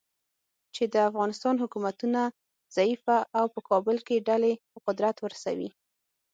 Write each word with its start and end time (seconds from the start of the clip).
چې 0.75 0.83
د 0.93 0.95
افغانستان 1.09 1.55
حکومتونه 1.63 2.21
ضعیفه 2.75 3.17
او 3.39 3.45
په 3.53 3.59
کابل 3.69 3.97
کې 4.07 4.25
ډلې 4.29 4.53
په 4.71 4.77
قدرت 4.87 5.15
ورسوي. 5.21 5.69